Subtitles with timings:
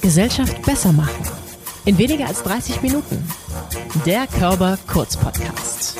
[0.00, 1.24] Gesellschaft besser machen.
[1.84, 3.22] In weniger als 30 Minuten.
[4.06, 5.96] Der Körper Kurz Podcast.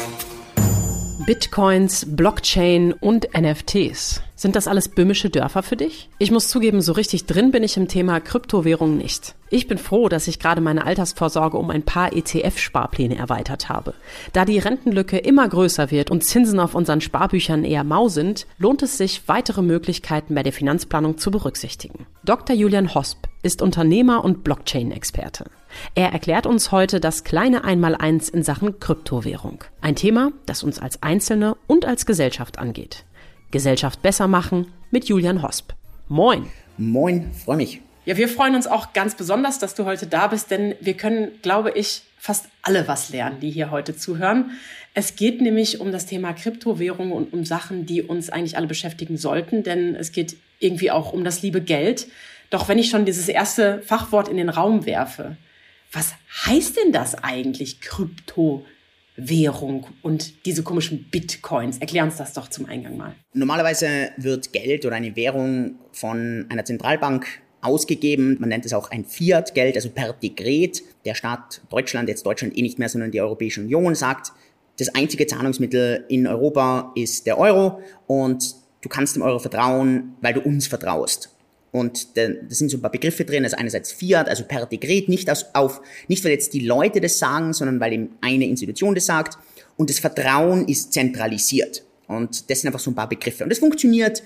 [1.26, 4.22] Bitcoins, Blockchain und NFTs.
[4.34, 6.08] Sind das alles böhmische Dörfer für dich?
[6.18, 9.34] Ich muss zugeben, so richtig drin bin ich im Thema Kryptowährung nicht.
[9.50, 13.94] Ich bin froh, dass ich gerade meine Altersvorsorge um ein paar ETF-Sparpläne erweitert habe.
[14.34, 18.82] Da die Rentenlücke immer größer wird und Zinsen auf unseren Sparbüchern eher mau sind, lohnt
[18.82, 22.06] es sich, weitere Möglichkeiten bei der Finanzplanung zu berücksichtigen.
[22.24, 22.54] Dr.
[22.54, 25.46] Julian Hosp ist Unternehmer und Blockchain-Experte.
[25.94, 29.64] Er erklärt uns heute das kleine Einmaleins in Sachen Kryptowährung.
[29.80, 33.04] Ein Thema, das uns als Einzelne und als Gesellschaft angeht.
[33.50, 35.72] Gesellschaft besser machen mit Julian Hosp.
[36.08, 36.46] Moin.
[36.76, 37.80] Moin, freue mich.
[38.08, 41.32] Ja, wir freuen uns auch ganz besonders, dass du heute da bist, denn wir können,
[41.42, 44.52] glaube ich, fast alle was lernen, die hier heute zuhören.
[44.94, 49.18] Es geht nämlich um das Thema Kryptowährung und um Sachen, die uns eigentlich alle beschäftigen
[49.18, 52.06] sollten, denn es geht irgendwie auch um das liebe Geld.
[52.48, 55.36] Doch wenn ich schon dieses erste Fachwort in den Raum werfe,
[55.92, 56.14] was
[56.46, 58.64] heißt denn das eigentlich, Kryptowährung?
[59.20, 61.78] Währung und diese komischen Bitcoins.
[61.78, 63.16] Erklär uns das doch zum Eingang mal.
[63.32, 67.26] Normalerweise wird Geld oder eine Währung von einer Zentralbank
[67.60, 68.36] ausgegeben.
[68.40, 70.82] Man nennt es auch ein Fiat-Geld, also per Dekret.
[71.04, 74.32] Der Staat Deutschland, jetzt Deutschland eh nicht mehr, sondern die Europäische Union sagt,
[74.78, 80.34] das einzige Zahlungsmittel in Europa ist der Euro und du kannst dem Euro vertrauen, weil
[80.34, 81.30] du uns vertraust.
[81.70, 85.28] Und da sind so ein paar Begriffe drin, also einerseits Fiat, also per Dekret, nicht,
[85.30, 89.06] aus, auf, nicht weil jetzt die Leute das sagen, sondern weil eben eine Institution das
[89.06, 89.36] sagt.
[89.76, 91.84] Und das Vertrauen ist zentralisiert.
[92.06, 93.44] Und das sind einfach so ein paar Begriffe.
[93.44, 94.22] Und das funktioniert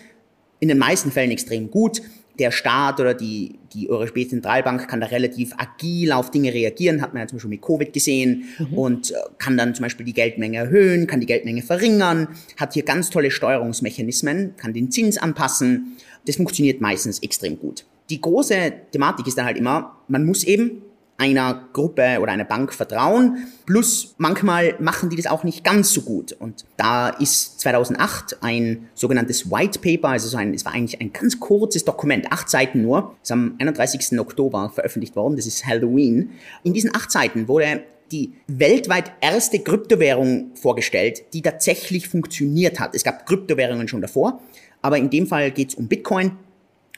[0.61, 2.01] in den meisten Fällen extrem gut.
[2.39, 7.13] Der Staat oder die, die Europäische Zentralbank kann da relativ agil auf Dinge reagieren, hat
[7.13, 8.79] man ja zum Beispiel mit Covid gesehen mhm.
[8.79, 12.85] und äh, kann dann zum Beispiel die Geldmenge erhöhen, kann die Geldmenge verringern, hat hier
[12.85, 17.85] ganz tolle Steuerungsmechanismen, kann den Zins anpassen das funktioniert meistens extrem gut.
[18.11, 20.83] Die große Thematik ist dann halt immer, man muss eben
[21.19, 23.47] einer Gruppe oder einer Bank vertrauen.
[23.67, 26.33] Plus manchmal machen die das auch nicht ganz so gut.
[26.33, 31.13] Und da ist 2008 ein sogenanntes White Paper, also so ein, es war eigentlich ein
[31.13, 34.19] ganz kurzes Dokument, acht Seiten nur, ist am 31.
[34.19, 36.31] Oktober veröffentlicht worden, das ist Halloween.
[36.65, 42.95] In diesen acht Seiten wurde die weltweit erste Kryptowährung vorgestellt, die tatsächlich funktioniert hat.
[42.95, 44.41] Es gab Kryptowährungen schon davor,
[44.83, 46.33] aber in dem Fall geht es um Bitcoin.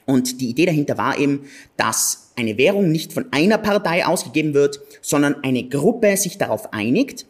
[0.06, 4.80] Und die Idee dahinter war eben, dass eine Währung nicht von einer Partei ausgegeben wird,
[5.00, 7.26] sondern eine Gruppe sich darauf einigt,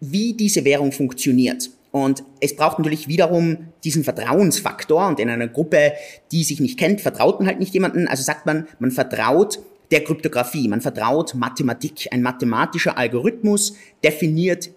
[0.00, 1.70] wie diese Währung funktioniert.
[1.90, 5.08] Und es braucht natürlich wiederum diesen Vertrauensfaktor.
[5.08, 5.92] Und in einer Gruppe,
[6.32, 8.08] die sich nicht kennt, vertraut man halt nicht jemanden.
[8.08, 9.58] Also sagt man, man vertraut
[9.90, 12.08] der Kryptographie, man vertraut Mathematik.
[12.10, 13.74] Ein mathematischer Algorithmus
[14.04, 14.70] definiert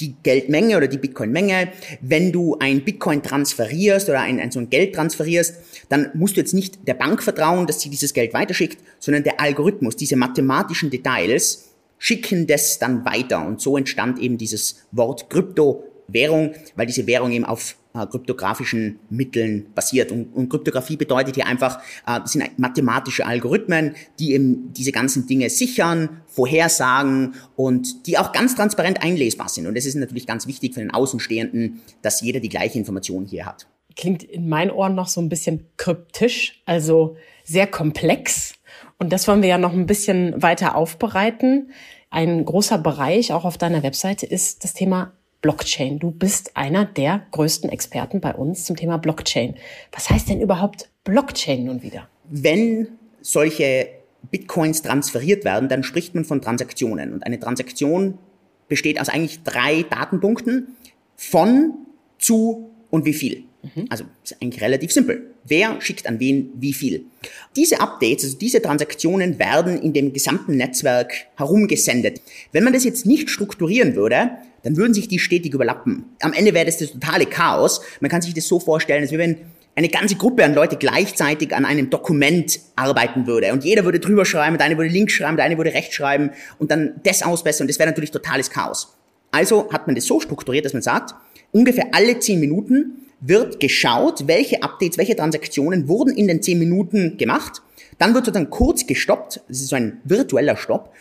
[0.00, 1.68] die Geldmenge oder die Bitcoin-Menge.
[2.00, 5.56] Wenn du ein Bitcoin transferierst oder ein, ein so ein Geld transferierst,
[5.88, 9.40] dann musst du jetzt nicht der Bank vertrauen, dass sie dieses Geld weiterschickt, sondern der
[9.40, 11.68] Algorithmus, diese mathematischen Details
[11.98, 13.44] schicken das dann weiter.
[13.46, 19.66] Und so entstand eben dieses Wort Kryptowährung, weil diese Währung eben auf äh, kryptografischen Mitteln
[19.74, 20.12] basiert.
[20.12, 25.50] Und, und Kryptographie bedeutet hier einfach, äh, sind mathematische Algorithmen, die eben diese ganzen Dinge
[25.50, 29.66] sichern, vorhersagen und die auch ganz transparent einlesbar sind.
[29.66, 33.46] Und das ist natürlich ganz wichtig für den Außenstehenden, dass jeder die gleiche Information hier
[33.46, 33.66] hat.
[33.96, 38.54] Klingt in meinen Ohren noch so ein bisschen kryptisch, also sehr komplex.
[38.98, 41.72] Und das wollen wir ja noch ein bisschen weiter aufbereiten.
[42.10, 45.98] Ein großer Bereich auch auf deiner Webseite ist das Thema Blockchain.
[45.98, 49.54] Du bist einer der größten Experten bei uns zum Thema Blockchain.
[49.92, 52.08] Was heißt denn überhaupt Blockchain nun wieder?
[52.28, 52.88] Wenn
[53.20, 53.88] solche
[54.30, 57.12] Bitcoins transferiert werden, dann spricht man von Transaktionen.
[57.12, 58.18] Und eine Transaktion
[58.68, 60.76] besteht aus eigentlich drei Datenpunkten
[61.16, 61.74] von,
[62.18, 63.44] zu und wie viel.
[63.62, 63.86] Mhm.
[63.88, 65.34] Also ist eigentlich relativ simpel.
[65.44, 67.04] Wer schickt an wen wie viel?
[67.56, 72.20] Diese Updates, also diese Transaktionen werden in dem gesamten Netzwerk herumgesendet.
[72.52, 74.30] Wenn man das jetzt nicht strukturieren würde,
[74.62, 76.04] dann würden sich die stetig überlappen.
[76.20, 77.80] Am Ende wäre das das totale Chaos.
[78.00, 79.36] Man kann sich das so vorstellen, als wenn
[79.74, 84.24] eine ganze Gruppe an Leute gleichzeitig an einem Dokument arbeiten würde und jeder würde drüber
[84.24, 87.68] schreiben, der eine würde links schreiben, der eine würde rechts schreiben und dann das ausbessern.
[87.68, 88.96] Das wäre natürlich totales Chaos.
[89.30, 91.14] Also hat man das so strukturiert, dass man sagt,
[91.52, 97.16] ungefähr alle zehn Minuten wird geschaut, welche Updates, welche Transaktionen wurden in den 10 Minuten
[97.16, 97.62] gemacht.
[97.98, 100.92] Dann wird dann kurz gestoppt, das ist so ein virtueller Stopp.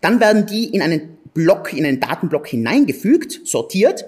[0.00, 4.04] Dann werden die in einen Block, in einen Datenblock hineingefügt, sortiert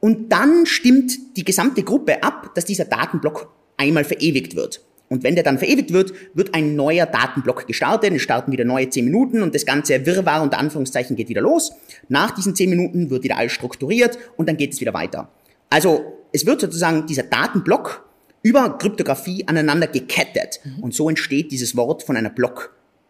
[0.00, 4.82] und dann stimmt die gesamte Gruppe ab, dass dieser Datenblock einmal verewigt wird.
[5.08, 8.12] Und wenn der dann verewigt wird, wird ein neuer Datenblock gestartet.
[8.12, 11.70] Es starten wieder neue 10 Minuten und das ganze Wirrwarr unter Anführungszeichen geht wieder los.
[12.08, 15.28] Nach diesen 10 Minuten wird wieder alles strukturiert und dann geht es wieder weiter.
[15.70, 18.04] Also es wird sozusagen dieser Datenblock
[18.42, 20.58] über Kryptographie aneinander gekettet.
[20.64, 20.82] Mhm.
[20.82, 22.30] Und so entsteht dieses Wort von einer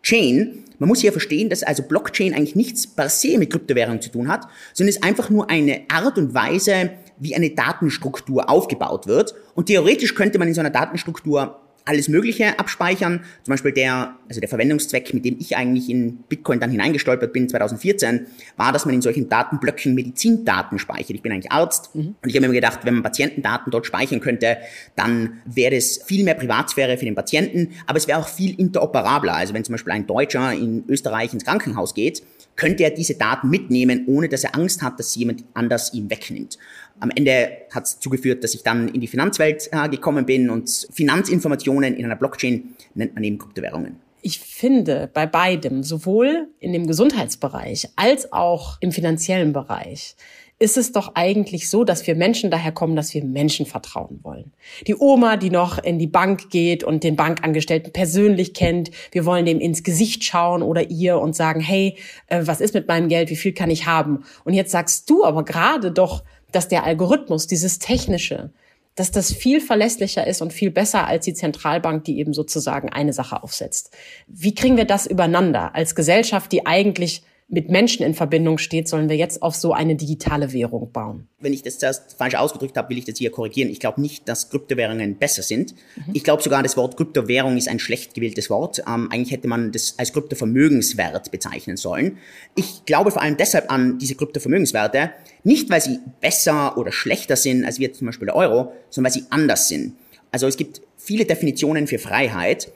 [0.07, 0.65] Blockchain.
[0.79, 4.29] Man muss hier verstehen, dass also Blockchain eigentlich nichts per se mit Kryptowährung zu tun
[4.29, 9.35] hat, sondern es ist einfach nur eine Art und Weise, wie eine Datenstruktur aufgebaut wird.
[9.55, 13.21] Und theoretisch könnte man in so einer Datenstruktur alles Mögliche abspeichern.
[13.45, 17.49] Zum Beispiel der, also der Verwendungszweck, mit dem ich eigentlich in Bitcoin dann hineingestolpert bin
[17.49, 21.11] 2014, war, dass man in solchen Datenblöcken Medizindaten speichert.
[21.11, 22.17] Ich bin eigentlich Arzt mhm.
[22.21, 24.59] und ich habe mir gedacht, wenn man Patientendaten dort speichern könnte,
[24.97, 29.35] dann wäre es viel mehr Privatsphäre für den Patienten, aber es wäre auch viel interoperabler.
[29.35, 32.23] Also wenn zum Beispiel ein Deutscher in Österreich ins Krankenhaus geht,
[32.57, 36.59] könnte er diese Daten mitnehmen, ohne dass er Angst hat, dass jemand anders ihm wegnimmt.
[36.99, 40.89] Am Ende hat es zugeführt, dass ich dann in die Finanzwelt äh, gekommen bin und
[40.91, 43.97] Finanzinformationen in einer Blockchain nennt man eben Kryptowährungen.
[44.23, 50.17] Ich finde bei beidem, sowohl in dem Gesundheitsbereich als auch im finanziellen Bereich,
[50.59, 54.53] ist es doch eigentlich so, dass wir Menschen daher kommen, dass wir Menschen vertrauen wollen.
[54.87, 59.45] Die Oma, die noch in die Bank geht und den Bankangestellten persönlich kennt, wir wollen
[59.45, 61.97] dem ins Gesicht schauen oder ihr und sagen, hey,
[62.29, 64.25] äh, was ist mit meinem Geld, wie viel kann ich haben?
[64.45, 68.51] Und jetzt sagst du aber gerade doch, dass der Algorithmus, dieses Technische,
[68.97, 73.13] dass das viel verlässlicher ist und viel besser als die Zentralbank, die eben sozusagen eine
[73.13, 73.95] Sache aufsetzt.
[74.27, 79.09] Wie kriegen wir das übereinander als Gesellschaft, die eigentlich mit Menschen in Verbindung steht, sollen
[79.09, 81.29] wir jetzt auf so eine digitale Währung bauen.
[81.39, 83.71] Wenn ich das zuerst falsch ausgedrückt habe, will ich das hier korrigieren.
[83.71, 85.75] Ich glaube nicht, dass Kryptowährungen besser sind.
[85.95, 86.13] Mhm.
[86.13, 88.81] Ich glaube sogar, das Wort Kryptowährung ist ein schlecht gewähltes Wort.
[88.81, 92.19] Ähm, eigentlich hätte man das als Kryptovermögenswert bezeichnen sollen.
[92.57, 95.13] Ich glaube vor allem deshalb an diese Kryptovermögenswerte,
[95.45, 99.21] nicht weil sie besser oder schlechter sind als wir zum Beispiel der Euro, sondern weil
[99.21, 99.93] sie anders sind.
[100.33, 102.73] Also es gibt viele Definitionen für Freiheit.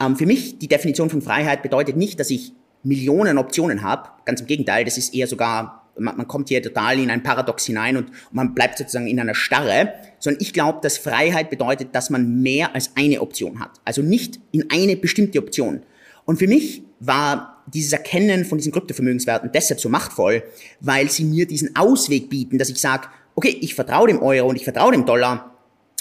[0.00, 2.52] Ähm, für mich, die Definition von Freiheit bedeutet nicht, dass ich
[2.84, 4.10] Millionen Optionen habe.
[4.24, 7.64] Ganz im Gegenteil, das ist eher sogar, man, man kommt hier total in ein Paradox
[7.66, 9.94] hinein und, man bleibt sozusagen in einer Starre.
[10.20, 13.70] Sondern ich glaube, dass Freiheit bedeutet, dass man mehr als eine Option hat.
[13.84, 15.82] Also nicht in eine bestimmte Option.
[16.24, 20.42] Und für mich war dieses Erkennen von diesen Kryptovermögenswerten deshalb so machtvoll,
[20.80, 24.56] weil sie mir diesen Ausweg bieten, dass ich sage, okay, ich vertraue dem Euro und
[24.56, 25.56] ich vertraue dem Dollar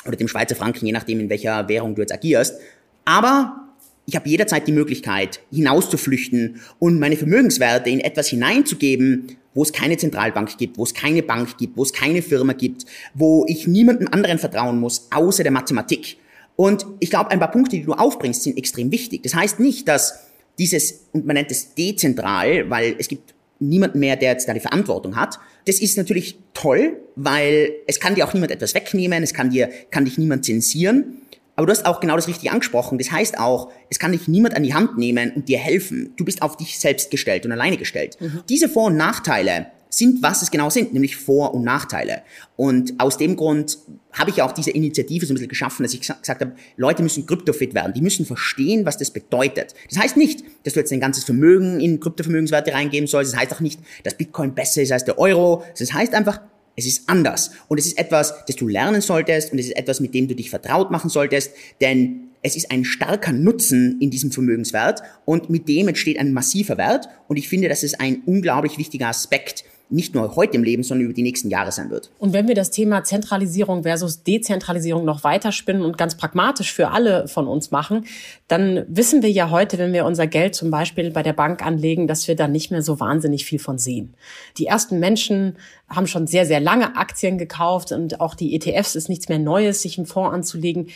[0.06, 2.60] oder dem Schweizer Franken, je nachdem, in welcher Währung du jetzt agierst.
[3.06, 3.63] Aber
[4.06, 9.98] ich habe jederzeit die Möglichkeit, hinauszuflüchten und meine Vermögenswerte in etwas hineinzugeben, wo es keine
[9.98, 14.08] Zentralbank gibt, wo es keine Bank gibt, wo es keine Firma gibt, wo ich niemandem
[14.12, 16.18] anderen vertrauen muss, außer der Mathematik.
[16.56, 19.24] Und ich glaube, ein paar Punkte, die du aufbringst, sind extrem wichtig.
[19.24, 20.28] Das heißt nicht, dass
[20.60, 24.60] dieses, und man nennt es dezentral, weil es gibt niemanden mehr, der jetzt da die
[24.60, 25.40] Verantwortung hat.
[25.66, 29.70] Das ist natürlich toll, weil es kann dir auch niemand etwas wegnehmen, es kann dir,
[29.90, 31.22] kann dich niemand zensieren.
[31.56, 32.98] Aber du hast auch genau das Richtige angesprochen.
[32.98, 36.14] Das heißt auch, es kann dich niemand an die Hand nehmen und dir helfen.
[36.18, 38.18] Du bist auf dich selbst gestellt und alleine gestellt.
[38.20, 38.42] Mhm.
[38.50, 42.24] Diese Vor- und Nachteile sind, was es genau sind, nämlich Vor- und Nachteile.
[42.56, 43.78] Und aus dem Grund
[44.12, 47.26] habe ich auch diese Initiative so ein bisschen geschaffen, dass ich gesagt habe, Leute müssen
[47.26, 47.94] kryptofit werden.
[47.94, 49.76] Die müssen verstehen, was das bedeutet.
[49.90, 53.34] Das heißt nicht, dass du jetzt dein ganzes Vermögen in Kryptovermögenswerte reingeben sollst.
[53.34, 55.64] Das heißt auch nicht, dass Bitcoin besser ist als der Euro.
[55.78, 56.42] Das heißt einfach,
[56.76, 57.52] es ist anders.
[57.68, 60.36] Und es ist etwas, das du lernen solltest und es ist etwas, mit dem du
[60.36, 65.70] dich vertraut machen solltest, denn es ist ein starker Nutzen in diesem Vermögenswert und mit
[65.70, 67.08] dem entsteht ein massiver Wert.
[67.28, 71.06] Und ich finde, das ist ein unglaublich wichtiger Aspekt nicht nur heute im Leben, sondern
[71.06, 72.10] über die nächsten Jahre sein wird.
[72.18, 77.28] Und wenn wir das Thema Zentralisierung versus Dezentralisierung noch weiterspinnen und ganz pragmatisch für alle
[77.28, 78.06] von uns machen,
[78.48, 82.08] dann wissen wir ja heute, wenn wir unser Geld zum Beispiel bei der Bank anlegen,
[82.08, 84.16] dass wir da nicht mehr so wahnsinnig viel von sehen.
[84.58, 89.10] Die ersten Menschen haben schon sehr, sehr lange Aktien gekauft und auch die ETFs ist
[89.10, 90.88] nichts mehr Neues, sich im Fonds anzulegen.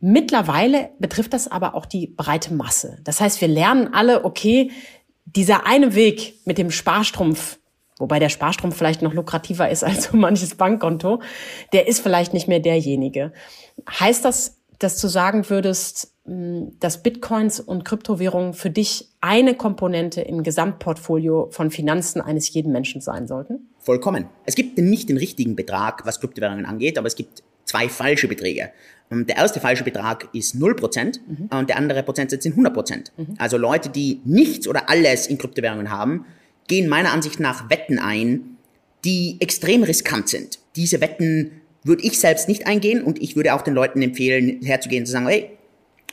[0.00, 2.98] Mittlerweile betrifft das aber auch die breite Masse.
[3.02, 4.70] Das heißt, wir lernen alle, okay,
[5.24, 7.58] dieser eine Weg mit dem Sparstrumpf
[7.98, 11.20] wobei der Sparstrumpf vielleicht noch lukrativer ist als so manches Bankkonto,
[11.72, 13.32] der ist vielleicht nicht mehr derjenige.
[13.88, 20.20] Heißt das, dass du sagen würdest, hm, dass Bitcoins und Kryptowährungen für dich eine Komponente
[20.20, 23.70] im Gesamtportfolio von Finanzen eines jeden Menschen sein sollten?
[23.78, 24.26] Vollkommen.
[24.44, 28.70] Es gibt nicht den richtigen Betrag, was Kryptowährungen angeht, aber es gibt zwei falsche Beträge.
[29.10, 31.48] Ähm, der erste falsche Betrag ist 0% mhm.
[31.56, 33.10] und der andere Prozentsatz sind 100%.
[33.16, 33.34] Mhm.
[33.38, 36.26] Also Leute, die nichts oder alles in Kryptowährungen haben,
[36.68, 38.56] gehen meiner Ansicht nach Wetten ein,
[39.04, 40.58] die extrem riskant sind.
[40.74, 45.02] Diese Wetten würde ich selbst nicht eingehen und ich würde auch den Leuten empfehlen, herzugehen
[45.02, 45.50] und zu sagen, hey,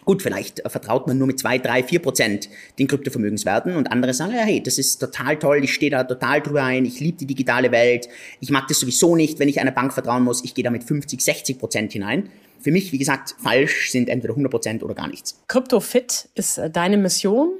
[0.05, 4.33] gut, vielleicht vertraut man nur mit zwei, drei, vier Prozent den Kryptovermögenswerten und andere sagen,
[4.33, 7.72] hey, das ist total toll, ich stehe da total drüber ein, ich liebe die digitale
[7.72, 8.07] Welt,
[8.39, 10.83] ich mag das sowieso nicht, wenn ich einer Bank vertrauen muss, ich gehe da mit
[10.83, 12.29] 50, 60 Prozent hinein.
[12.60, 15.38] Für mich, wie gesagt, falsch sind entweder 100 Prozent oder gar nichts.
[15.50, 17.60] CryptoFit ist äh, deine Mission.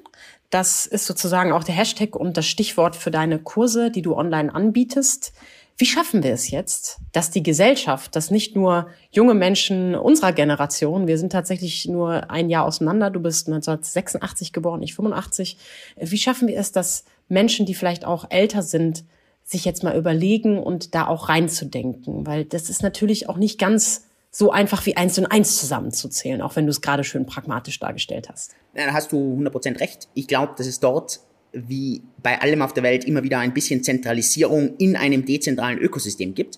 [0.54, 4.54] Das ist sozusagen auch der Hashtag und das Stichwort für deine Kurse, die du online
[4.54, 5.34] anbietest.
[5.78, 11.08] Wie schaffen wir es jetzt, dass die Gesellschaft, dass nicht nur junge Menschen unserer Generation,
[11.08, 15.58] wir sind tatsächlich nur ein Jahr auseinander, du bist 1986 geboren, ich 85,
[16.00, 19.06] wie schaffen wir es, dass Menschen, die vielleicht auch älter sind,
[19.44, 22.28] sich jetzt mal überlegen und da auch reinzudenken?
[22.28, 26.56] Weil das ist natürlich auch nicht ganz so einfach wie eins und eins zusammenzuzählen, auch
[26.56, 28.56] wenn du es gerade schön pragmatisch dargestellt hast.
[28.76, 30.08] Ja, da hast du 100% recht.
[30.16, 31.20] Ich glaube, dass es dort
[31.52, 36.34] wie bei allem auf der Welt immer wieder ein bisschen Zentralisierung in einem dezentralen Ökosystem
[36.34, 36.58] gibt,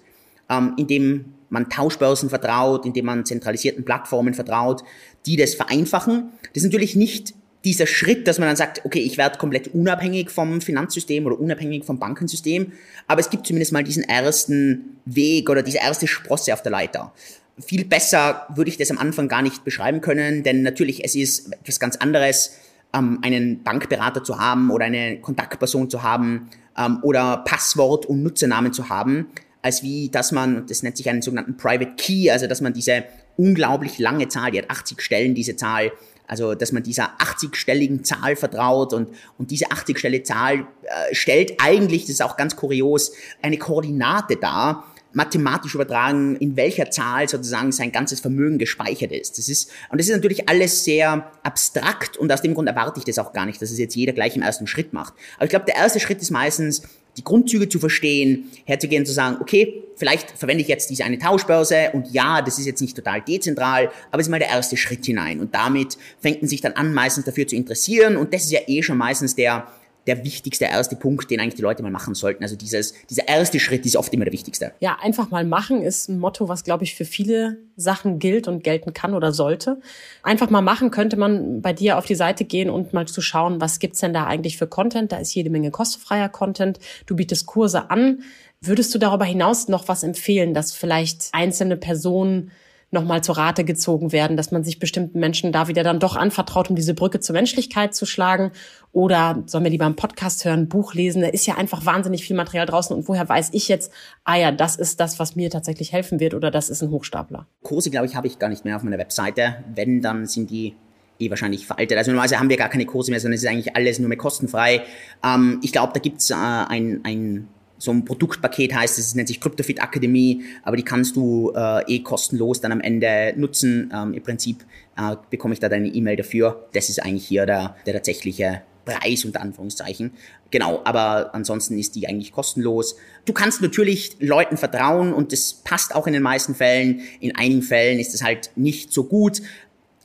[0.50, 4.84] ähm, in dem man Tauschbörsen vertraut, indem man zentralisierten Plattformen vertraut,
[5.26, 6.30] die das vereinfachen.
[6.54, 7.34] Das ist natürlich nicht
[7.66, 11.84] dieser Schritt, dass man dann sagt, okay, ich werde komplett unabhängig vom Finanzsystem oder unabhängig
[11.84, 12.72] vom Bankensystem,
[13.08, 17.12] aber es gibt zumindest mal diesen ersten Weg oder diese erste Sprosse auf der Leiter
[17.60, 21.54] viel besser würde ich das am Anfang gar nicht beschreiben können, denn natürlich es ist
[21.54, 22.58] etwas ganz anderes,
[22.94, 28.74] ähm, einen Bankberater zu haben oder eine Kontaktperson zu haben ähm, oder Passwort und Nutzernamen
[28.74, 29.28] zu haben,
[29.62, 33.06] als wie, dass man, das nennt sich einen sogenannten Private Key, also dass man diese
[33.38, 35.92] unglaublich lange Zahl, die hat 80 Stellen, diese Zahl,
[36.28, 42.04] also dass man dieser 80-stelligen Zahl vertraut und, und diese 80-stellige Zahl äh, stellt eigentlich,
[42.04, 44.86] das ist auch ganz kurios, eine Koordinate dar,
[45.16, 49.38] mathematisch übertragen, in welcher Zahl sozusagen sein ganzes Vermögen gespeichert ist.
[49.38, 53.06] Das ist, und das ist natürlich alles sehr abstrakt und aus dem Grund erwarte ich
[53.06, 55.14] das auch gar nicht, dass es jetzt jeder gleich im ersten Schritt macht.
[55.38, 56.84] Aber ich glaube, der erste Schritt ist meistens,
[57.18, 61.92] die Grundzüge zu verstehen, herzugehen, zu sagen, okay, vielleicht verwende ich jetzt diese eine Tauschbörse
[61.94, 65.06] und ja, das ist jetzt nicht total dezentral, aber es ist mal der erste Schritt
[65.06, 65.40] hinein.
[65.40, 68.60] Und damit fängt man sich dann an, meistens dafür zu interessieren und das ist ja
[68.68, 69.66] eh schon meistens der
[70.08, 72.44] der wichtigste erste Punkt, den eigentlich die Leute mal machen sollten.
[72.44, 74.72] Also dieses, dieser erste Schritt ist oft immer der wichtigste.
[74.80, 78.64] Ja, einfach mal machen ist ein Motto, was, glaube ich, für viele Sachen gilt und
[78.64, 79.80] gelten kann oder sollte.
[80.22, 83.60] Einfach mal machen könnte man bei dir auf die Seite gehen und mal zu schauen,
[83.62, 85.12] was gibt's denn da eigentlich für Content.
[85.12, 86.80] Da ist jede Menge kostenfreier Content.
[87.06, 88.24] Du bietest Kurse an.
[88.62, 92.52] Würdest du darüber hinaus noch was empfehlen, dass vielleicht einzelne Personen
[92.92, 96.70] nochmal zur Rate gezogen werden, dass man sich bestimmten Menschen da wieder dann doch anvertraut,
[96.70, 98.52] um diese Brücke zur Menschlichkeit zu schlagen?
[98.92, 101.22] Oder sollen wir lieber einen Podcast hören, Buch lesen?
[101.22, 102.96] Da ist ja einfach wahnsinnig viel Material draußen.
[102.96, 103.92] Und woher weiß ich jetzt,
[104.24, 107.48] ah ja, das ist das, was mir tatsächlich helfen wird oder das ist ein Hochstapler?
[107.64, 109.58] Kurse, glaube ich, habe ich gar nicht mehr auf meiner Webseite.
[109.74, 110.76] Wenn, dann sind die
[111.20, 111.98] eh wahrscheinlich veraltet.
[111.98, 114.18] Also normalerweise haben wir gar keine Kurse mehr, sondern es ist eigentlich alles nur mehr
[114.18, 114.84] kostenfrei.
[115.24, 119.42] Ähm, ich glaube, da gibt's äh, ein, ein so ein Produktpaket heißt, es nennt sich
[119.42, 123.92] CryptoFit Akademie, aber die kannst du äh, eh kostenlos dann am Ende nutzen.
[123.94, 124.66] Ähm, Im Prinzip
[124.98, 126.68] äh, bekomme ich da deine E-Mail dafür.
[126.74, 130.12] Das ist eigentlich hier der, der tatsächliche Preis unter Anführungszeichen.
[130.52, 132.96] Genau, aber ansonsten ist die eigentlich kostenlos.
[133.26, 137.02] Du kannst natürlich Leuten vertrauen und das passt auch in den meisten Fällen.
[137.20, 139.42] In einigen Fällen ist es halt nicht so gut.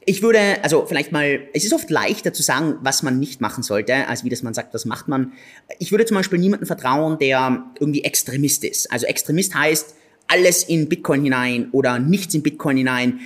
[0.06, 3.62] Ich würde, also vielleicht mal, es ist oft leichter zu sagen, was man nicht machen
[3.62, 5.32] sollte, als wie das man sagt, was macht man.
[5.78, 8.90] Ich würde zum Beispiel niemandem vertrauen, der irgendwie Extremist ist.
[8.90, 9.94] Also Extremist heißt,
[10.26, 13.20] alles in Bitcoin hinein oder nichts in Bitcoin hinein.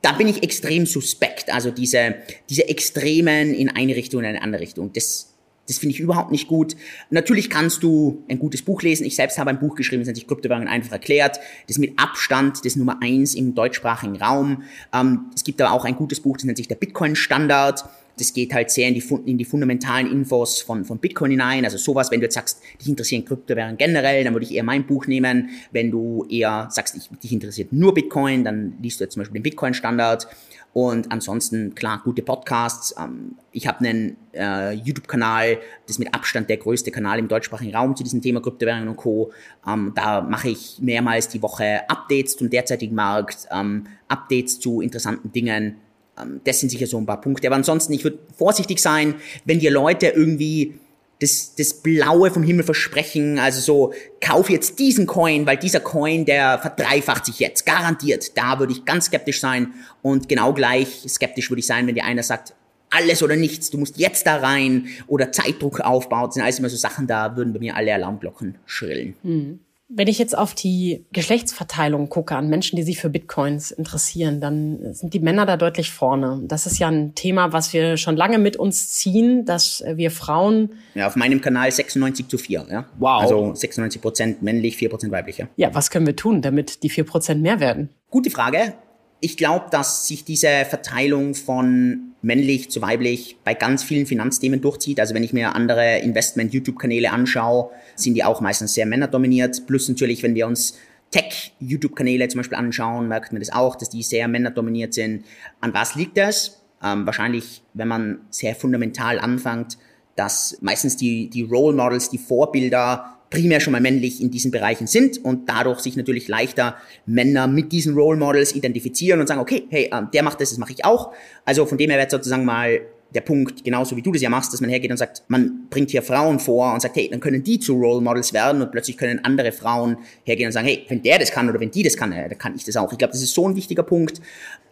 [0.00, 1.52] Da bin ich extrem suspekt.
[1.52, 2.16] Also diese,
[2.48, 4.92] diese Extremen in eine Richtung in eine andere Richtung.
[4.92, 5.31] Das,
[5.68, 6.76] das finde ich überhaupt nicht gut.
[7.10, 9.06] Natürlich kannst du ein gutes Buch lesen.
[9.06, 11.38] Ich selbst habe ein Buch geschrieben, das nennt sich Kryptowährungen einfach erklärt.
[11.68, 14.64] Das mit Abstand das Nummer eins im deutschsprachigen Raum.
[14.92, 17.84] Ähm, es gibt aber auch ein gutes Buch, das nennt sich der Bitcoin-Standard.
[18.18, 21.64] Das geht halt sehr in die, in die fundamentalen Infos von, von Bitcoin hinein.
[21.64, 24.86] Also sowas, wenn du jetzt sagst, dich interessieren Kryptowährungen generell, dann würde ich eher mein
[24.86, 25.48] Buch nehmen.
[25.70, 29.38] Wenn du eher sagst, ich, dich interessiert nur Bitcoin, dann liest du jetzt zum Beispiel
[29.40, 30.26] den Bitcoin-Standard.
[30.72, 32.94] Und ansonsten, klar, gute Podcasts.
[32.98, 37.74] Ähm, ich habe einen äh, YouTube-Kanal, das ist mit Abstand der größte Kanal im deutschsprachigen
[37.74, 39.32] Raum zu diesem Thema Kryptowährungen und Co.
[39.66, 45.30] Ähm, da mache ich mehrmals die Woche Updates zum derzeitigen Markt, ähm, Updates zu interessanten
[45.30, 45.76] Dingen.
[46.18, 47.48] Ähm, das sind sicher so ein paar Punkte.
[47.48, 50.78] Aber ansonsten, ich würde vorsichtig sein, wenn dir Leute irgendwie
[51.22, 56.24] das, das Blaue vom Himmel versprechen, also so, kauf jetzt diesen Coin, weil dieser Coin,
[56.24, 58.36] der verdreifacht sich jetzt, garantiert.
[58.36, 62.04] Da würde ich ganz skeptisch sein und genau gleich skeptisch würde ich sein, wenn dir
[62.04, 62.54] einer sagt,
[62.90, 66.76] alles oder nichts, du musst jetzt da rein oder Zeitdruck aufbaut, sind alles immer so
[66.76, 69.14] Sachen, da würden bei mir alle Alarmglocken schrillen.
[69.22, 69.60] Hm.
[69.94, 74.94] Wenn ich jetzt auf die Geschlechtsverteilung gucke an Menschen, die sich für Bitcoins interessieren, dann
[74.94, 76.40] sind die Männer da deutlich vorne.
[76.44, 80.70] Das ist ja ein Thema, was wir schon lange mit uns ziehen, dass wir Frauen.
[80.94, 82.86] Ja, auf meinem Kanal 96 zu 4, ja.
[82.98, 83.22] Wow.
[83.22, 85.48] Also 96 Prozent männlich, 4 Prozent weiblich, ja.
[85.56, 87.90] Ja, was können wir tun, damit die 4 Prozent mehr werden?
[88.10, 88.74] Gute Frage.
[89.20, 95.00] Ich glaube, dass sich diese Verteilung von männlich zu weiblich bei ganz vielen Finanzthemen durchzieht.
[95.00, 99.66] Also wenn ich mir andere Investment-YouTube-Kanäle anschaue, sind die auch meistens sehr männerdominiert.
[99.66, 100.78] Plus natürlich, wenn wir uns
[101.10, 105.24] Tech-YouTube-Kanäle zum Beispiel anschauen, merkt man das auch, dass die sehr männerdominiert sind.
[105.60, 106.62] An was liegt das?
[106.82, 109.76] Ähm, wahrscheinlich, wenn man sehr fundamental anfängt,
[110.16, 114.86] dass meistens die, die Role Models, die Vorbilder primär schon mal männlich in diesen Bereichen
[114.86, 119.64] sind und dadurch sich natürlich leichter Männer mit diesen Role Models identifizieren und sagen, okay,
[119.70, 121.12] hey, ähm, der macht das, das mache ich auch.
[121.44, 122.82] Also von dem her wird sozusagen mal
[123.14, 125.90] der Punkt, genauso wie du das ja machst, dass man hergeht und sagt, man bringt
[125.90, 128.96] hier Frauen vor und sagt, hey, dann können die zu Role Models werden und plötzlich
[128.96, 131.96] können andere Frauen hergehen und sagen, hey, wenn der das kann oder wenn die das
[131.96, 132.90] kann, dann kann ich das auch.
[132.92, 134.20] Ich glaube, das ist so ein wichtiger Punkt.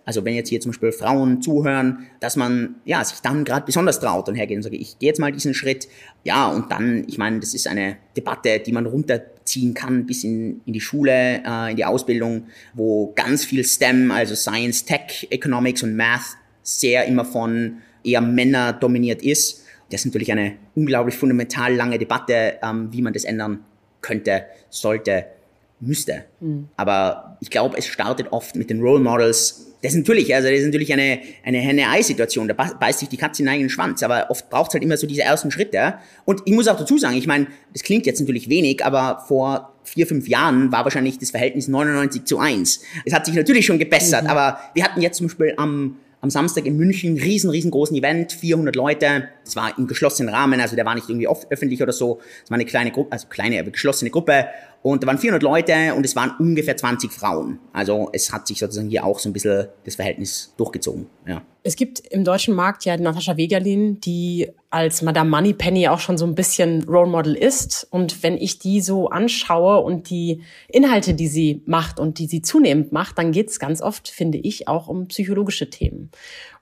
[0.05, 4.01] Also wenn jetzt hier zum Beispiel Frauen zuhören, dass man ja sich dann gerade besonders
[4.01, 5.89] traut und hergeht und sagt, ich gehe jetzt mal diesen Schritt.
[6.25, 10.63] Ja, und dann, ich meine, das ist eine Debatte, die man runterziehen kann bis in,
[10.65, 15.83] in die Schule, äh, in die Ausbildung, wo ganz viel STEM, also Science, Tech, Economics
[15.83, 19.65] und Math sehr immer von eher Männer dominiert ist.
[19.91, 23.61] Das ist natürlich eine unglaublich fundamental lange Debatte, ähm, wie man das ändern
[24.01, 25.27] könnte, sollte,
[25.81, 26.25] müsste.
[26.41, 26.69] Mhm.
[26.77, 29.67] Aber ich glaube, es startet oft mit den Role Models.
[29.83, 32.49] Das ist natürlich, also das ist natürlich eine, eine Henne-Ei-Situation.
[32.49, 34.03] Da beißt sich die Katze in den eigenen Schwanz.
[34.03, 35.95] Aber oft braucht es halt immer so diese ersten Schritte.
[36.27, 39.73] Und ich muss auch dazu sagen, ich meine, das klingt jetzt natürlich wenig, aber vor
[39.85, 42.83] vier, fünf Jahren war wahrscheinlich das Verhältnis 99 zu 1.
[43.07, 44.31] Es hat sich natürlich schon gebessert, mhm.
[44.31, 48.77] aber wir hatten jetzt zum Beispiel am am Samstag in München, riesen, riesengroßen Event, 400
[48.77, 49.29] Leute.
[49.45, 52.21] Das war im geschlossenen Rahmen, also der war nicht irgendwie öffentlich oder so.
[52.45, 54.47] Es war eine kleine Gruppe, also kleine, aber geschlossene Gruppe.
[54.83, 57.59] Und da waren 400 Leute und es waren ungefähr 20 Frauen.
[57.73, 61.07] Also es hat sich sozusagen hier auch so ein bisschen das Verhältnis durchgezogen.
[61.27, 61.43] Ja.
[61.63, 66.25] Es gibt im deutschen Markt ja Natascha Wegerlin, die als Madame Moneypenny auch schon so
[66.25, 67.87] ein bisschen Role Model ist.
[67.91, 72.41] Und wenn ich die so anschaue und die Inhalte, die sie macht und die sie
[72.41, 76.11] zunehmend macht, dann geht es ganz oft, finde ich, auch um psychologische Themen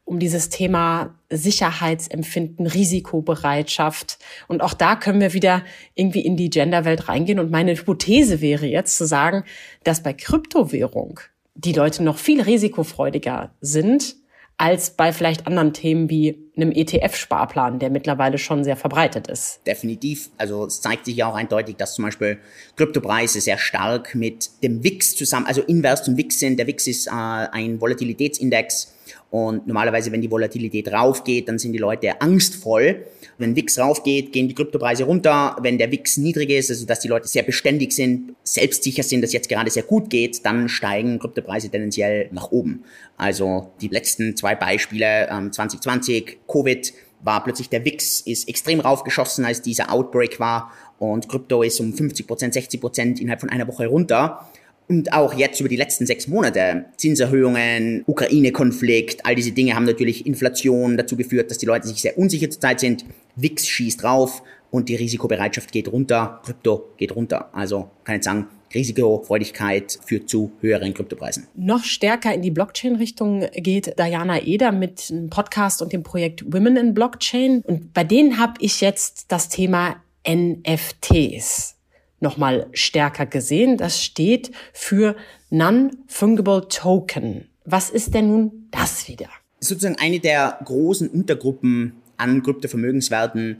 [0.09, 4.19] um dieses Thema Sicherheitsempfinden, Risikobereitschaft.
[4.49, 5.63] Und auch da können wir wieder
[5.95, 7.39] irgendwie in die Genderwelt reingehen.
[7.39, 9.45] Und meine Hypothese wäre jetzt zu sagen,
[9.85, 11.21] dass bei Kryptowährung
[11.55, 14.17] die Leute noch viel risikofreudiger sind
[14.57, 19.61] als bei vielleicht anderen Themen wie einem ETF-Sparplan, der mittlerweile schon sehr verbreitet ist.
[19.67, 20.31] Definitiv.
[20.37, 22.39] Also es zeigt sich ja auch eindeutig, dass zum Beispiel
[22.77, 26.59] Kryptopreise sehr stark mit dem WIX zusammen, also invers zum WIX sind.
[26.59, 28.98] Der WIX ist äh, ein Volatilitätsindex
[29.31, 33.05] und normalerweise, wenn die Volatilität raufgeht, dann sind die Leute angstvoll.
[33.37, 35.57] Wenn WIX raufgeht, gehen die Kryptopreise runter.
[35.61, 39.35] Wenn der WIX niedrig ist, also dass die Leute sehr beständig sind, selbstsicher sind, dass
[39.35, 42.85] jetzt gerade sehr gut geht, dann steigen Kryptopreise tendenziell nach oben.
[43.19, 49.45] Also die letzten zwei Beispiele, ähm, 2020, Covid, war plötzlich der WIX ist extrem raufgeschossen,
[49.45, 53.67] als dieser Outbreak war und Krypto ist um 50 Prozent, 60 Prozent innerhalb von einer
[53.69, 54.49] Woche runter.
[54.89, 60.27] Und auch jetzt über die letzten sechs Monate, Zinserhöhungen, Ukraine-Konflikt, all diese Dinge haben natürlich
[60.27, 63.05] Inflation dazu geführt, dass die Leute sich sehr unsicher zurzeit sind.
[63.37, 67.51] WIX schießt rauf und die Risikobereitschaft geht runter, Krypto geht runter.
[67.53, 71.47] Also kann ich sagen, Risikofreudigkeit führt zu höheren Kryptopreisen.
[71.55, 76.77] Noch stärker in die Blockchain-Richtung geht Diana Eder mit einem Podcast und dem Projekt Women
[76.77, 77.63] in Blockchain.
[77.63, 79.97] Und bei denen habe ich jetzt das Thema
[80.27, 81.78] NFTs
[82.21, 83.77] nochmal stärker gesehen.
[83.77, 85.17] Das steht für
[85.51, 87.49] Non-Fungible Token.
[87.65, 89.29] Was ist denn nun das wieder?
[89.61, 93.59] Sozusagen eine der großen Untergruppen an Kryptovermögenswerten.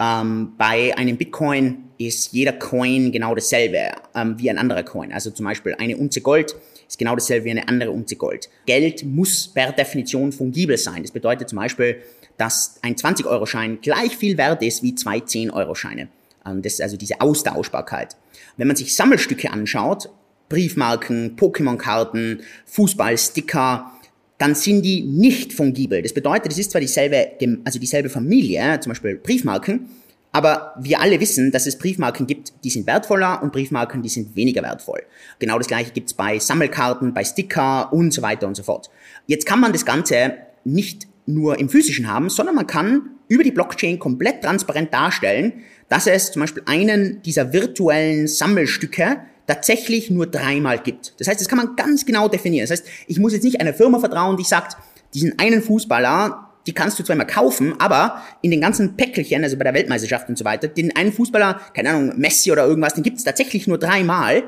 [0.00, 5.12] Ähm, bei einem Bitcoin ist jeder Coin genau dasselbe ähm, wie ein anderer Coin.
[5.12, 6.54] Also zum Beispiel eine Unze Gold
[6.86, 8.48] ist genau dasselbe wie eine andere Unze Gold.
[8.66, 11.02] Geld muss per Definition fungibel sein.
[11.02, 12.02] Das bedeutet zum Beispiel,
[12.36, 16.08] dass ein 20-Euro-Schein gleich viel wert ist wie zwei 10-Euro-Scheine.
[16.48, 18.16] Ähm, das ist also diese Austauschbarkeit.
[18.56, 20.10] Wenn man sich Sammelstücke anschaut,
[20.48, 23.92] Briefmarken, Pokémon-Karten, Fußballsticker,
[24.38, 26.00] dann sind die nicht fungibel.
[26.00, 27.32] Das bedeutet, es ist zwar dieselbe,
[27.64, 29.88] also dieselbe Familie, zum Beispiel Briefmarken,
[30.30, 34.36] aber wir alle wissen, dass es Briefmarken gibt, die sind wertvoller und Briefmarken, die sind
[34.36, 35.02] weniger wertvoll.
[35.38, 38.90] Genau das gleiche gibt es bei Sammelkarten, bei Sticker und so weiter und so fort.
[39.26, 40.34] Jetzt kann man das Ganze
[40.64, 46.06] nicht nur im physischen haben, sondern man kann über die Blockchain komplett transparent darstellen, dass
[46.06, 51.14] es zum Beispiel einen dieser virtuellen Sammelstücke tatsächlich nur dreimal gibt.
[51.18, 52.68] Das heißt, das kann man ganz genau definieren.
[52.68, 54.76] Das heißt, ich muss jetzt nicht einer Firma vertrauen, die sagt,
[55.14, 59.64] diesen einen Fußballer, die kannst du immer kaufen, aber in den ganzen Päckelchen, also bei
[59.64, 63.16] der Weltmeisterschaft und so weiter, den einen Fußballer, keine Ahnung, Messi oder irgendwas, den gibt
[63.16, 64.44] es tatsächlich nur dreimal.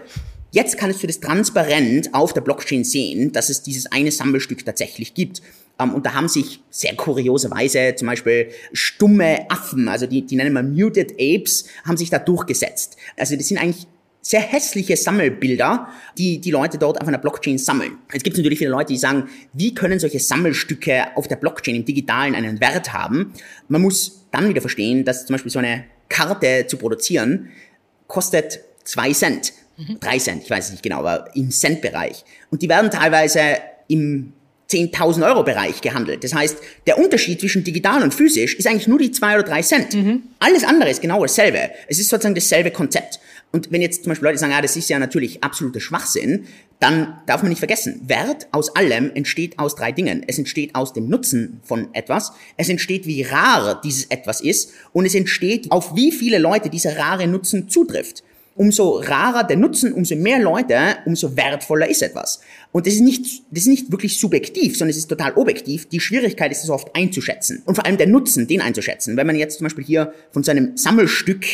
[0.53, 5.15] Jetzt kannst du das transparent auf der Blockchain sehen, dass es dieses eine Sammelstück tatsächlich
[5.15, 5.41] gibt.
[5.81, 10.53] Ähm, und da haben sich sehr kurioserweise zum Beispiel stumme Affen, also die, die nennen
[10.53, 12.97] wir Muted Apes, haben sich da durchgesetzt.
[13.17, 13.87] Also das sind eigentlich
[14.23, 15.89] sehr hässliche Sammelbilder,
[16.19, 17.93] die die Leute dort auf einer Blockchain sammeln.
[18.13, 21.85] Es gibt natürlich viele Leute, die sagen, wie können solche Sammelstücke auf der Blockchain im
[21.87, 23.33] Digitalen einen Wert haben?
[23.69, 27.49] Man muss dann wieder verstehen, dass zum Beispiel so eine Karte zu produzieren
[28.11, 29.99] kostet zwei Cent, mhm.
[30.01, 32.25] drei Cent, ich weiß es nicht genau, aber im Centbereich.
[32.51, 33.41] Und die werden teilweise
[33.89, 34.33] im
[34.71, 36.23] 10.000 Euro Bereich gehandelt.
[36.23, 39.63] Das heißt, der Unterschied zwischen digital und physisch ist eigentlich nur die zwei oder drei
[39.63, 39.95] Cent.
[39.95, 40.23] Mhm.
[40.39, 41.71] Alles andere ist genau dasselbe.
[41.89, 43.19] Es ist sozusagen dasselbe Konzept.
[43.53, 46.47] Und wenn jetzt zum Beispiel Leute sagen, ja, das ist ja natürlich absoluter Schwachsinn,
[46.79, 50.25] dann darf man nicht vergessen, Wert aus allem entsteht aus drei Dingen.
[50.27, 55.05] Es entsteht aus dem Nutzen von etwas, es entsteht, wie rar dieses etwas ist und
[55.05, 58.23] es entsteht, auf wie viele Leute dieser rare Nutzen zutrifft.
[58.57, 62.41] Umso rarer der Nutzen, umso mehr Leute, umso wertvoller ist etwas.
[62.73, 65.89] Und das ist nicht, das ist nicht wirklich subjektiv, sondern es ist total objektiv.
[65.89, 67.63] Die Schwierigkeit ist es oft einzuschätzen.
[67.65, 69.17] Und vor allem der Nutzen, den einzuschätzen.
[69.17, 71.45] Wenn man jetzt zum Beispiel hier von so einem Sammelstück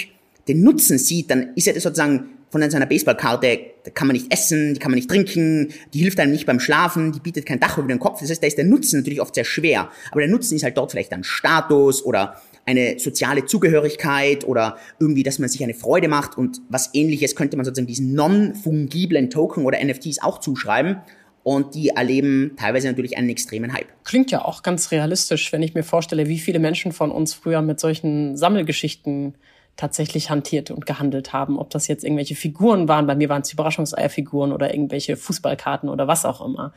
[0.48, 4.14] den Nutzen sieht, dann ist ja das sozusagen von so einer Baseballkarte, da kann man
[4.14, 7.44] nicht essen, die kann man nicht trinken, die hilft einem nicht beim Schlafen, die bietet
[7.44, 8.20] kein Dach über den Kopf.
[8.20, 9.90] Das heißt, da ist der Nutzen natürlich oft sehr schwer.
[10.11, 15.22] Aber der Nutzen ist halt dort vielleicht ein Status oder eine soziale Zugehörigkeit oder irgendwie,
[15.22, 19.64] dass man sich eine Freude macht und was ähnliches könnte man sozusagen diesen non-fungiblen Token
[19.64, 20.98] oder NFTs auch zuschreiben
[21.44, 23.87] und die erleben teilweise natürlich einen extremen Hype.
[24.02, 27.62] Klingt ja auch ganz realistisch, wenn ich mir vorstelle, wie viele Menschen von uns früher
[27.62, 29.37] mit solchen Sammelgeschichten
[29.76, 31.59] tatsächlich hantiert und gehandelt haben.
[31.59, 36.09] Ob das jetzt irgendwelche Figuren waren, bei mir waren es Überraschungseierfiguren oder irgendwelche Fußballkarten oder
[36.09, 36.72] was auch immer.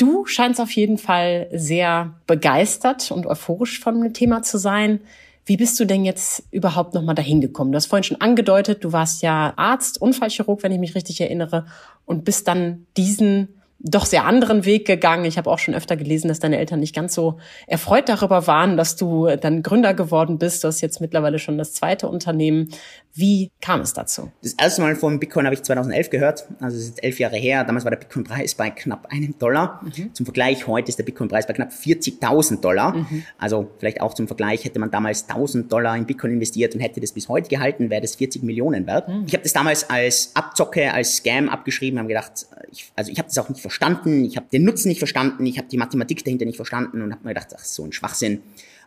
[0.00, 5.00] Du scheinst auf jeden Fall sehr begeistert und euphorisch von dem Thema zu sein.
[5.44, 7.70] Wie bist du denn jetzt überhaupt nochmal dahin gekommen?
[7.70, 11.66] Du hast vorhin schon angedeutet, du warst ja Arzt, Unfallchirurg, wenn ich mich richtig erinnere,
[12.06, 15.26] und bist dann diesen doch sehr anderen Weg gegangen.
[15.26, 18.78] Ich habe auch schon öfter gelesen, dass deine Eltern nicht ganz so erfreut darüber waren,
[18.78, 20.64] dass du dann Gründer geworden bist.
[20.64, 22.70] Du hast jetzt mittlerweile schon das zweite Unternehmen.
[23.14, 24.30] Wie kam es dazu?
[24.42, 26.46] Das erste Mal von Bitcoin habe ich 2011 gehört.
[26.60, 27.64] Also es ist elf Jahre her.
[27.64, 29.80] Damals war der Bitcoin-Preis bei knapp einem Dollar.
[29.82, 30.14] Mhm.
[30.14, 32.96] Zum Vergleich, heute ist der Bitcoin-Preis bei knapp 40.000 Dollar.
[32.96, 33.24] Mhm.
[33.38, 37.00] Also vielleicht auch zum Vergleich, hätte man damals 1.000 Dollar in Bitcoin investiert und hätte
[37.00, 39.08] das bis heute gehalten, wäre das 40 Millionen wert.
[39.08, 39.24] Mhm.
[39.26, 43.28] Ich habe das damals als Abzocke, als Scam abgeschrieben, habe gedacht, ich, also ich habe
[43.28, 46.44] das auch nicht verstanden, ich habe den Nutzen nicht verstanden, ich habe die Mathematik dahinter
[46.44, 48.42] nicht verstanden und habe mir gedacht, ach, so ein Schwachsinn.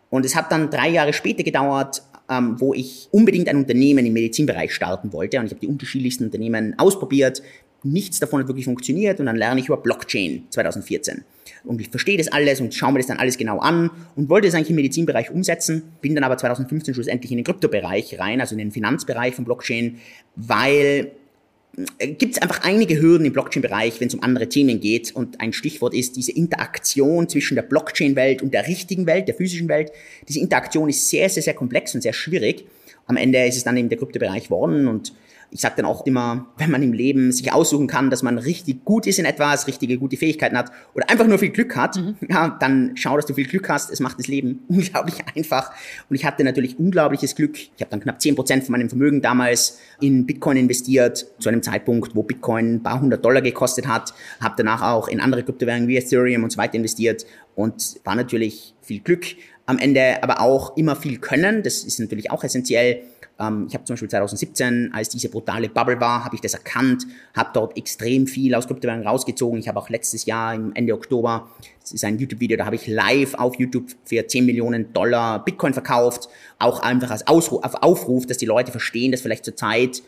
[0.09, 4.13] Und es hat dann drei Jahre später gedauert, ähm, wo ich unbedingt ein Unternehmen im
[4.13, 5.39] Medizinbereich starten wollte.
[5.39, 7.41] Und ich habe die unterschiedlichsten Unternehmen ausprobiert.
[7.83, 9.19] Nichts davon hat wirklich funktioniert.
[9.19, 11.23] Und dann lerne ich über Blockchain 2014.
[11.65, 14.47] Und ich verstehe das alles und schaue mir das dann alles genau an und wollte
[14.47, 15.83] es eigentlich im Medizinbereich umsetzen.
[16.01, 19.99] Bin dann aber 2015 schlussendlich in den Kryptobereich rein, also in den Finanzbereich von Blockchain,
[20.35, 21.11] weil
[21.99, 25.15] gibt es einfach einige Hürden im Blockchain-Bereich, wenn es um andere Themen geht.
[25.15, 29.67] Und ein Stichwort ist diese Interaktion zwischen der Blockchain-Welt und der richtigen Welt, der physischen
[29.67, 29.91] Welt.
[30.27, 32.65] Diese Interaktion ist sehr, sehr, sehr komplex und sehr schwierig.
[33.07, 35.13] Am Ende ist es dann eben der Kryptobereich worden und
[35.53, 38.83] ich sage dann auch immer, wenn man im Leben sich aussuchen kann, dass man richtig
[38.85, 42.15] gut ist in etwas, richtige gute Fähigkeiten hat oder einfach nur viel Glück hat, mhm.
[42.27, 43.91] ja, dann schau, dass du viel Glück hast.
[43.91, 45.71] Es macht das Leben unglaublich einfach.
[46.09, 47.55] Und ich hatte natürlich unglaubliches Glück.
[47.57, 51.61] Ich habe dann knapp zehn Prozent von meinem Vermögen damals in Bitcoin investiert, zu einem
[51.61, 54.13] Zeitpunkt, wo Bitcoin ein paar hundert Dollar gekostet hat.
[54.41, 58.73] Habe danach auch in andere Kryptowährungen wie Ethereum und so weiter investiert und war natürlich
[58.81, 59.25] viel Glück.
[59.67, 61.61] Am Ende aber auch immer viel Können.
[61.61, 63.03] Das ist natürlich auch essentiell
[63.39, 67.05] ähm, ich habe zum Beispiel 2017, als diese brutale Bubble war, habe ich das erkannt,
[67.35, 69.59] habe dort extrem viel aus Kryptowährungen rausgezogen.
[69.59, 71.49] Ich habe auch letztes Jahr im Ende Oktober,
[71.81, 75.73] das ist ein YouTube-Video, da habe ich live auf YouTube für 10 Millionen Dollar Bitcoin
[75.73, 80.03] verkauft, auch einfach als Ausruf, auf Aufruf, dass die Leute verstehen, dass vielleicht zur Zeit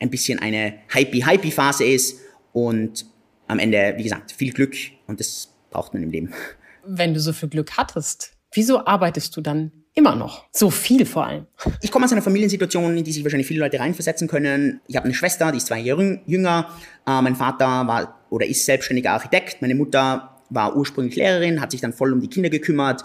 [0.00, 2.20] ein bisschen eine hypey-hypey-Phase ist
[2.52, 3.06] und
[3.46, 4.74] am Ende, wie gesagt, viel Glück
[5.06, 6.32] und das braucht man im Leben.
[6.86, 10.44] Wenn du so viel Glück hattest, wieso arbeitest du dann Immer noch.
[10.50, 11.46] So viel vor allem.
[11.80, 14.80] Ich komme aus einer Familiensituation, in die sich wahrscheinlich viele Leute reinversetzen können.
[14.88, 16.68] Ich habe eine Schwester, die ist zwei Jahre jünger.
[17.06, 19.62] Äh, mein Vater war oder ist selbstständiger Architekt.
[19.62, 23.04] Meine Mutter war ursprünglich Lehrerin, hat sich dann voll um die Kinder gekümmert.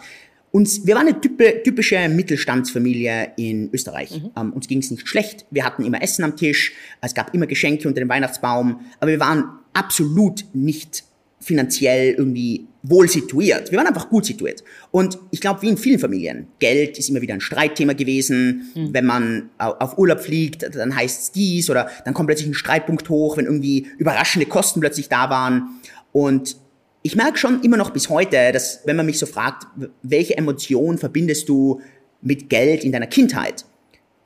[0.51, 4.11] Und wir waren eine typische Mittelstandsfamilie in Österreich.
[4.11, 4.31] Mhm.
[4.35, 5.45] Ähm, uns ging es nicht schlecht.
[5.51, 6.73] Wir hatten immer Essen am Tisch.
[7.01, 8.79] Es gab immer Geschenke unter dem Weihnachtsbaum.
[8.99, 11.03] Aber wir waren absolut nicht
[11.39, 13.71] finanziell irgendwie wohl situiert.
[13.71, 14.63] Wir waren einfach gut situiert.
[14.91, 18.71] Und ich glaube, wie in vielen Familien, Geld ist immer wieder ein Streitthema gewesen.
[18.75, 18.93] Mhm.
[18.93, 23.09] Wenn man auf Urlaub fliegt, dann heißt es dies oder dann kommt plötzlich ein Streitpunkt
[23.09, 25.79] hoch, wenn irgendwie überraschende Kosten plötzlich da waren.
[26.11, 26.57] Und
[27.01, 29.67] ich merke schon immer noch bis heute, dass wenn man mich so fragt,
[30.03, 31.81] welche Emotion verbindest du
[32.21, 33.65] mit Geld in deiner Kindheit?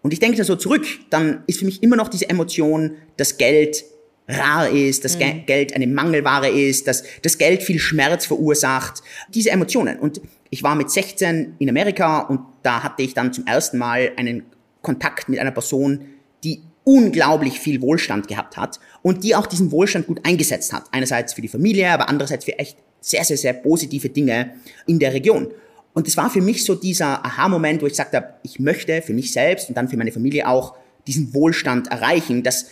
[0.01, 3.37] Und ich denke da so zurück, dann ist für mich immer noch diese Emotion, dass
[3.37, 3.83] Geld
[4.27, 5.45] rar ist, dass mhm.
[5.45, 9.01] Geld eine Mangelware ist, dass das Geld viel Schmerz verursacht.
[9.33, 9.99] Diese Emotionen.
[9.99, 14.11] Und ich war mit 16 in Amerika und da hatte ich dann zum ersten Mal
[14.17, 14.43] einen
[14.81, 16.05] Kontakt mit einer Person,
[16.43, 20.83] die unglaublich viel Wohlstand gehabt hat und die auch diesen Wohlstand gut eingesetzt hat.
[20.91, 24.53] Einerseits für die Familie, aber andererseits für echt sehr, sehr, sehr positive Dinge
[24.85, 25.47] in der Region.
[25.93, 29.13] Und es war für mich so dieser Aha-Moment, wo ich gesagt habe, ich möchte für
[29.13, 32.67] mich selbst und dann für meine Familie auch diesen Wohlstand erreichen, dass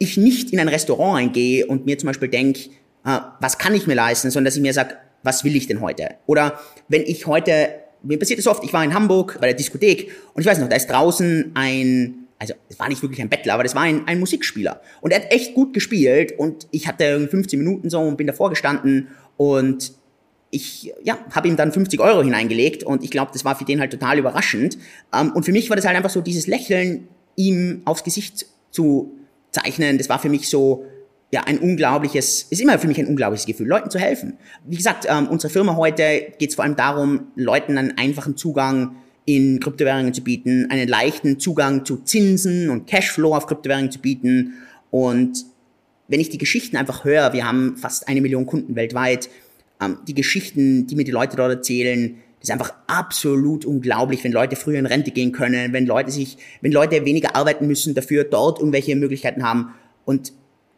[0.00, 2.70] ich nicht in ein Restaurant eingehe und mir zum Beispiel denke,
[3.04, 5.80] äh, was kann ich mir leisten, sondern dass ich mir sage, was will ich denn
[5.80, 6.16] heute?
[6.26, 6.58] Oder
[6.88, 7.68] wenn ich heute,
[8.02, 10.68] mir passiert es oft, ich war in Hamburg bei der Diskothek und ich weiß noch,
[10.68, 14.08] da ist draußen ein also es war nicht wirklich ein Bettler, aber das war ein,
[14.08, 14.80] ein Musikspieler.
[15.02, 18.48] Und er hat echt gut gespielt und ich hatte 15 Minuten so und bin davor
[18.48, 19.92] gestanden und
[20.50, 23.78] ich ja, habe ihm dann 50 Euro hineingelegt und ich glaube, das war für den
[23.78, 24.78] halt total überraschend.
[25.14, 29.19] Ähm, und für mich war das halt einfach so dieses Lächeln ihm aufs Gesicht zu
[29.50, 29.98] zeichnen.
[29.98, 30.84] Das war für mich so
[31.32, 34.36] ja ein unglaubliches, ist immer für mich ein unglaubliches Gefühl, Leuten zu helfen.
[34.64, 38.96] Wie gesagt, ähm, unsere Firma heute geht es vor allem darum, Leuten einen einfachen Zugang
[39.26, 44.54] in Kryptowährungen zu bieten, einen leichten Zugang zu Zinsen und Cashflow auf Kryptowährungen zu bieten.
[44.90, 45.44] Und
[46.08, 49.28] wenn ich die Geschichten einfach höre, wir haben fast eine Million Kunden weltweit,
[49.80, 54.32] ähm, die Geschichten, die mir die Leute dort erzählen, das ist einfach absolut unglaublich, wenn
[54.32, 58.24] Leute früher in Rente gehen können, wenn Leute sich, wenn Leute weniger arbeiten müssen, dafür
[58.24, 59.74] dort irgendwelche Möglichkeiten haben.
[60.06, 60.32] Und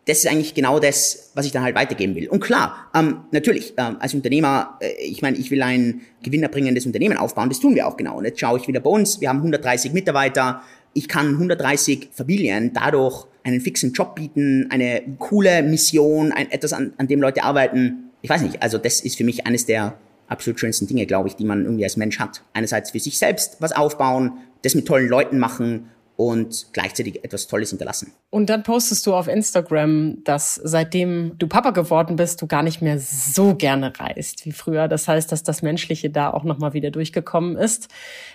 [0.07, 2.29] das ist eigentlich genau das, was ich dann halt weitergeben will.
[2.29, 7.17] Und klar, ähm, natürlich, ähm, als Unternehmer, äh, ich meine, ich will ein gewinnerbringendes Unternehmen
[7.17, 8.19] aufbauen, das tun wir auch genau.
[8.19, 10.63] Und jetzt schaue ich wieder bei uns, wir haben 130 Mitarbeiter,
[10.95, 16.93] ich kann 130 Familien dadurch einen fixen Job bieten, eine coole Mission, ein, etwas, an,
[16.99, 18.11] an dem Leute arbeiten.
[18.23, 19.95] Ich weiß nicht, also das ist für mich eines der
[20.33, 22.43] absolut schönsten Dinge, glaube ich, die man irgendwie als Mensch hat.
[22.53, 27.71] Einerseits für sich selbst was aufbauen, das mit tollen Leuten machen und gleichzeitig etwas Tolles
[27.71, 28.13] hinterlassen.
[28.31, 32.83] Und dann postest du auf Instagram, dass seitdem du Papa geworden bist, du gar nicht
[32.83, 34.89] mehr so gerne reist wie früher.
[34.89, 37.89] Das heißt, dass das Menschliche da auch nochmal wieder durchgekommen ist.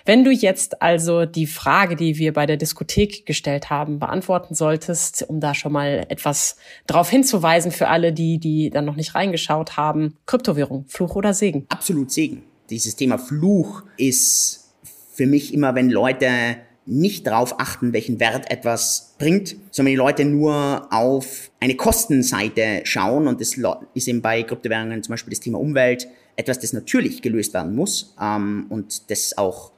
[0.04, 5.24] Wenn du jetzt also die Frage, die wir bei der Diskothek gestellt haben, beantworten solltest,
[5.28, 9.76] um da schon mal etwas drauf hinzuweisen für alle, die, die dann noch nicht reingeschaut
[9.76, 10.16] haben.
[10.26, 11.66] Kryptowährung, Fluch oder Segen?
[11.68, 12.42] Absolut Segen.
[12.70, 14.74] Dieses Thema Fluch ist
[15.12, 20.24] für mich immer, wenn Leute nicht darauf achten, welchen Wert etwas bringt, sondern die Leute
[20.24, 23.56] nur auf eine Kostenseite schauen und das
[23.94, 28.14] ist eben bei Kryptowährungen zum Beispiel das Thema Umwelt etwas, das natürlich gelöst werden muss
[28.20, 29.72] ähm, und das auch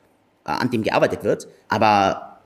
[0.45, 1.49] äh, an dem gearbeitet wird.
[1.69, 2.41] Aber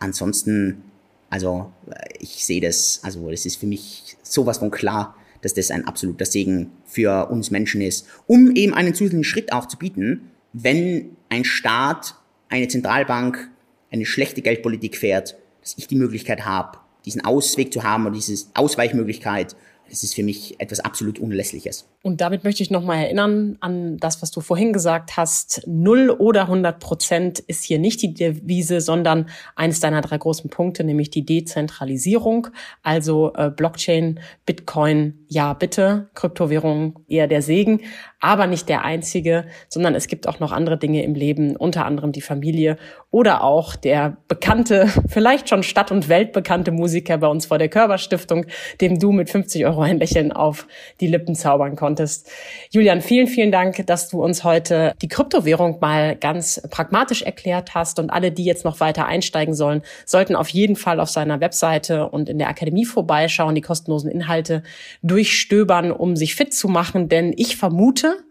[0.00, 0.82] ansonsten,
[1.30, 5.70] also äh, ich sehe das, also das ist für mich sowas von klar, dass das
[5.70, 10.30] ein absoluter Segen für uns Menschen ist, um eben einen zusätzlichen Schritt auch zu bieten,
[10.52, 12.16] wenn ein Staat,
[12.48, 13.49] eine Zentralbank
[13.90, 18.46] eine schlechte Geldpolitik fährt, dass ich die Möglichkeit habe, diesen Ausweg zu haben oder diese
[18.54, 19.56] Ausweichmöglichkeit
[19.90, 21.88] es ist für mich etwas absolut Unerlässliches.
[22.02, 25.62] Und damit möchte ich nochmal erinnern an das, was du vorhin gesagt hast.
[25.66, 30.84] Null oder 100 Prozent ist hier nicht die Devise, sondern eines deiner drei großen Punkte,
[30.84, 32.48] nämlich die Dezentralisierung.
[32.82, 37.82] Also äh, Blockchain, Bitcoin, ja bitte, Kryptowährung eher der Segen,
[38.18, 42.10] aber nicht der einzige, sondern es gibt auch noch andere Dinge im Leben, unter anderem
[42.10, 42.76] die Familie
[43.12, 48.46] oder auch der bekannte, vielleicht schon Stadt- und Weltbekannte Musiker bei uns vor der Körperstiftung,
[48.80, 50.66] dem du mit 50 Euro ein Lächeln auf
[51.00, 52.28] die Lippen zaubern konntest.
[52.70, 58.00] Julian, vielen, vielen Dank, dass du uns heute die Kryptowährung mal ganz pragmatisch erklärt hast
[58.00, 62.08] und alle, die jetzt noch weiter einsteigen sollen, sollten auf jeden Fall auf seiner Webseite
[62.08, 64.64] und in der Akademie vorbeischauen, die kostenlosen Inhalte
[65.20, 68.24] durchstöbern, um sich fit zu machen, denn ich vermute,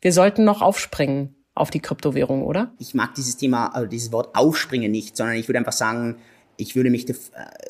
[0.00, 2.72] wir sollten noch aufspringen auf die Kryptowährung, oder?
[2.80, 6.16] Ich mag dieses Thema, also dieses Wort aufspringen nicht, sondern ich würde einfach sagen,
[6.56, 7.14] ich würde mich, äh,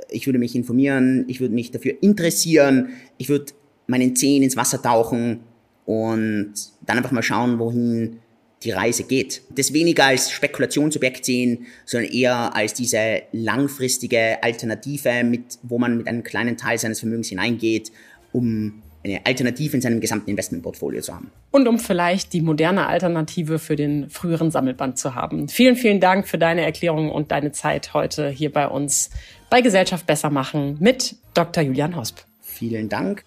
[0.08, 3.52] ich würde mich informieren, ich würde mich dafür interessieren, ich würde
[3.86, 5.40] meinen Zehen ins Wasser tauchen
[5.84, 6.54] und
[6.86, 8.20] dann einfach mal schauen, wohin
[8.64, 9.42] die Reise geht.
[9.54, 16.06] Das weniger als Spekulationsobjekt sehen, sondern eher als diese langfristige Alternative, mit, wo man mit
[16.06, 17.92] einem kleinen Teil seines Vermögens hineingeht,
[18.32, 21.30] um eine Alternative in seinem gesamten Investmentportfolio zu haben.
[21.50, 25.48] Und um vielleicht die moderne Alternative für den früheren Sammelband zu haben.
[25.48, 29.10] Vielen, vielen Dank für deine Erklärung und deine Zeit heute hier bei uns
[29.50, 31.64] bei Gesellschaft besser machen mit Dr.
[31.64, 32.20] Julian Hosp.
[32.40, 33.24] Vielen Dank.